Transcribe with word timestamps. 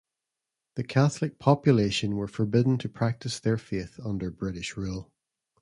The 0.77 0.83
Catholic 0.83 1.37
population 1.37 2.15
were 2.15 2.27
forbidden 2.27 2.79
to 2.79 2.89
practice 2.89 3.39
their 3.39 3.59
faith 3.59 3.99
under 4.03 4.31
British 4.31 4.75
rule. 4.75 5.11